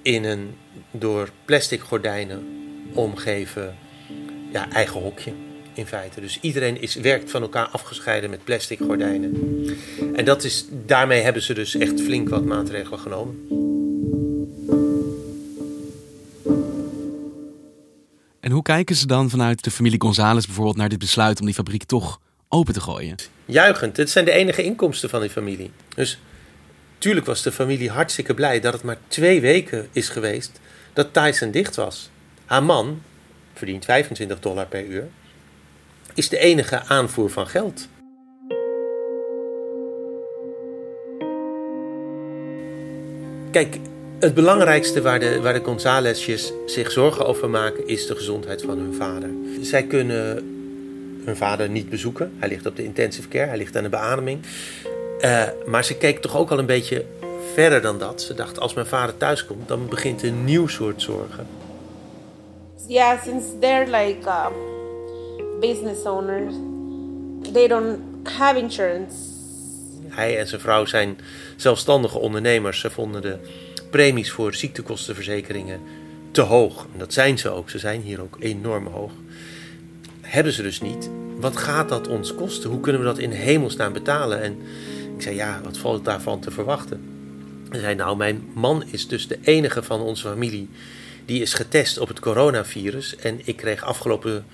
in 0.01 0.23
een 0.23 0.57
door 0.91 1.29
plastic 1.45 1.81
gordijnen 1.81 2.47
omgeven 2.93 3.77
ja, 4.51 4.71
eigen 4.71 5.01
hokje. 5.01 5.50
In 5.73 5.87
feite. 5.87 6.21
Dus 6.21 6.39
iedereen 6.41 6.81
is, 6.81 6.95
werkt 6.95 7.31
van 7.31 7.41
elkaar 7.41 7.67
afgescheiden 7.67 8.29
met 8.29 8.43
plastic 8.43 8.79
gordijnen. 8.79 9.65
En 10.15 10.25
dat 10.25 10.43
is, 10.43 10.65
daarmee 10.85 11.21
hebben 11.21 11.41
ze 11.41 11.53
dus 11.53 11.75
echt 11.75 12.01
flink 12.01 12.29
wat 12.29 12.45
maatregelen 12.45 12.99
genomen. 12.99 13.47
En 18.39 18.51
hoe 18.51 18.61
kijken 18.61 18.95
ze 18.95 19.07
dan 19.07 19.29
vanuit 19.29 19.63
de 19.63 19.71
familie 19.71 20.01
González 20.01 20.45
bijvoorbeeld 20.45 20.77
naar 20.77 20.89
dit 20.89 20.99
besluit 20.99 21.39
om 21.39 21.45
die 21.45 21.55
fabriek 21.55 21.83
toch 21.83 22.19
open 22.47 22.73
te 22.73 22.81
gooien? 22.81 23.15
Juichend. 23.45 23.97
Het 23.97 24.09
zijn 24.09 24.25
de 24.25 24.31
enige 24.31 24.63
inkomsten 24.63 25.09
van 25.09 25.21
die 25.21 25.29
familie. 25.29 25.71
Dus 25.95 26.19
tuurlijk 26.97 27.25
was 27.25 27.41
de 27.41 27.51
familie 27.51 27.89
hartstikke 27.89 28.33
blij 28.33 28.59
dat 28.59 28.73
het 28.73 28.83
maar 28.83 28.97
twee 29.07 29.41
weken 29.41 29.87
is 29.91 30.09
geweest 30.09 30.59
dat 30.93 31.13
Tyson 31.13 31.51
dicht 31.51 31.75
was. 31.75 32.09
Haar 32.45 32.63
man 32.63 33.01
verdient 33.53 33.85
25 33.85 34.39
dollar 34.39 34.65
per 34.65 34.85
uur. 34.85 35.07
Is 36.13 36.29
de 36.29 36.37
enige 36.37 36.81
aanvoer 36.87 37.29
van 37.29 37.47
geld. 37.47 37.87
Kijk, 43.51 43.77
het 44.19 44.33
belangrijkste 44.33 45.01
waar 45.01 45.19
de, 45.19 45.41
waar 45.41 45.53
de 45.53 45.63
Gonzalesjes 45.63 46.53
zich 46.65 46.91
zorgen 46.91 47.25
over 47.25 47.49
maken 47.49 47.87
is 47.87 48.05
de 48.05 48.15
gezondheid 48.15 48.61
van 48.61 48.77
hun 48.77 48.93
vader. 48.93 49.29
Zij 49.61 49.83
kunnen 49.83 50.35
hun 51.25 51.35
vader 51.37 51.69
niet 51.69 51.89
bezoeken. 51.89 52.31
Hij 52.37 52.49
ligt 52.49 52.65
op 52.65 52.75
de 52.75 52.83
intensive 52.83 53.27
care, 53.27 53.47
hij 53.47 53.57
ligt 53.57 53.75
aan 53.75 53.83
de 53.83 53.89
beademing. 53.89 54.39
Uh, 55.21 55.43
maar 55.65 55.83
ze 55.83 55.97
keek 55.97 56.19
toch 56.19 56.37
ook 56.37 56.51
al 56.51 56.59
een 56.59 56.65
beetje 56.65 57.05
verder 57.53 57.81
dan 57.81 57.99
dat. 57.99 58.21
Ze 58.21 58.33
dacht, 58.33 58.59
als 58.59 58.73
mijn 58.73 58.87
vader 58.87 59.17
thuis 59.17 59.45
komt, 59.45 59.67
dan 59.67 59.87
begint 59.89 60.23
een 60.23 60.45
nieuw 60.45 60.67
soort 60.67 61.01
zorgen. 61.01 61.47
Yeah, 62.87 63.23
since 63.23 63.45
they're 63.59 63.85
like 63.85 64.27
uh, 64.27 64.47
business 65.61 66.05
owners, 66.05 66.55
they 67.53 67.67
don't 67.67 67.99
have 68.23 68.57
insurance. 68.57 69.15
Hij 70.07 70.39
en 70.39 70.47
zijn 70.47 70.61
vrouw 70.61 70.85
zijn 70.85 71.17
zelfstandige 71.55 72.17
ondernemers. 72.17 72.79
Ze 72.79 72.89
vonden 72.89 73.21
de 73.21 73.37
premies 73.89 74.31
voor 74.31 74.53
ziektekostenverzekeringen 74.53 75.79
te 76.31 76.41
hoog. 76.41 76.87
En 76.93 76.99
dat 76.99 77.13
zijn 77.13 77.37
ze 77.37 77.49
ook. 77.49 77.69
Ze 77.69 77.79
zijn 77.79 78.01
hier 78.01 78.21
ook 78.21 78.37
enorm 78.39 78.87
hoog. 78.87 79.11
Hebben 80.21 80.53
ze 80.53 80.61
dus 80.61 80.81
niet. 80.81 81.09
Wat 81.39 81.57
gaat 81.57 81.89
dat 81.89 82.07
ons 82.07 82.35
kosten? 82.35 82.69
Hoe 82.69 82.79
kunnen 82.79 83.01
we 83.01 83.07
dat 83.07 83.17
in 83.17 83.31
hemelsnaam 83.31 83.93
betalen? 83.93 84.41
En 84.41 84.57
ik 85.15 85.21
zei, 85.21 85.35
ja, 85.35 85.61
wat 85.63 85.77
valt 85.77 86.05
daarvan 86.05 86.39
te 86.39 86.51
verwachten? 86.51 87.01
Hij 87.69 87.79
zei, 87.79 87.95
nou, 87.95 88.17
mijn 88.17 88.49
man 88.53 88.83
is 88.91 89.07
dus 89.07 89.27
de 89.27 89.39
enige 89.41 89.83
van 89.83 90.01
onze 90.01 90.27
familie 90.27 90.69
die 91.25 91.41
is 91.41 91.53
getest 91.53 91.97
op 91.97 92.07
het 92.07 92.19
coronavirus. 92.19 93.15
En 93.15 93.39
ik 93.43 93.55
kreeg 93.55 93.83
afgelopen 93.83 94.45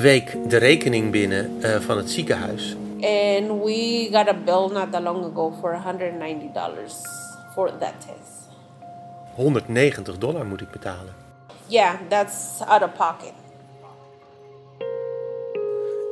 week 0.00 0.36
de 0.48 0.56
rekening 0.56 1.10
binnen 1.10 1.50
uh, 1.60 1.80
van 1.80 1.96
het 1.96 2.10
ziekenhuis. 2.10 2.76
And 3.00 3.62
we 3.64 4.08
got 4.12 4.28
a 4.28 4.34
bill 4.44 4.70
not 4.72 4.92
that 4.92 5.02
long 5.02 5.24
ago 5.24 5.52
for 5.60 5.72
190 5.72 6.52
dollars 6.52 6.94
for 7.54 7.78
that 7.78 7.94
test. 7.98 8.48
190 9.34 10.18
dollar 10.18 10.46
moet 10.46 10.60
ik 10.60 10.70
betalen. 10.70 11.14
Yeah, 11.66 11.94
that's 12.08 12.60
out 12.66 12.82
of 12.82 12.92
pocket. 12.96 13.32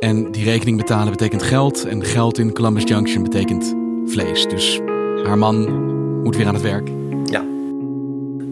En 0.00 0.32
die 0.32 0.44
rekening 0.44 0.76
betalen 0.76 1.10
betekent 1.10 1.42
geld. 1.42 1.84
En 1.84 2.04
geld 2.04 2.38
in 2.38 2.52
Columbus 2.52 2.82
Junction 2.82 3.22
betekent 3.22 3.74
vlees. 4.06 4.46
Dus 4.46 4.80
haar 5.24 5.38
man 5.38 5.82
moet 6.22 6.36
weer 6.36 6.46
aan 6.46 6.54
het 6.54 6.62
werk. 6.62 6.88
Ja. 7.24 7.44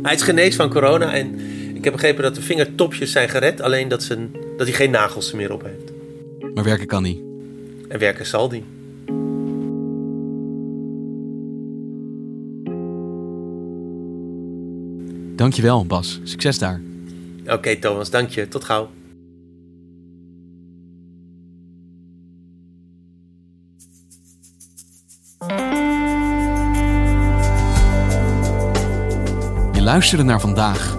Hij 0.03 0.15
is 0.15 0.23
genees 0.23 0.57
van 0.57 0.71
corona. 0.71 1.13
En 1.13 1.41
ik 1.81 1.87
heb 1.87 1.95
begrepen 1.95 2.23
dat 2.23 2.35
de 2.35 2.43
vingertopjes 2.43 3.13
zijn 3.13 3.29
gered. 3.29 3.61
Alleen 3.61 3.89
dat, 3.89 4.03
zijn, 4.03 4.31
dat 4.57 4.67
hij 4.67 4.77
geen 4.77 4.91
nagels 4.91 5.33
meer 5.33 5.53
op 5.53 5.63
heeft. 5.63 5.93
Maar 6.55 6.65
werken 6.65 6.87
kan 6.87 7.05
hij. 7.05 7.21
En 7.89 7.99
werken 7.99 8.27
zal 8.27 8.51
hij. 8.51 8.63
Dankjewel, 15.37 15.87
Bas. 15.87 16.21
Succes 16.23 16.59
daar. 16.59 16.81
Oké, 17.47 17.77
Thomas, 17.77 18.11
dank 18.11 18.31
je. 18.31 18.49
Tot 18.49 18.65
gauw. 18.65 18.91
Je 29.73 29.83
luisterde 29.83 30.25
naar 30.25 30.41
vandaag, 30.41 30.99